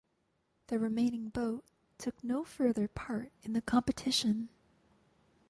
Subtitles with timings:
[0.65, 1.63] The remaining boat
[1.99, 4.49] took no further part in the competition.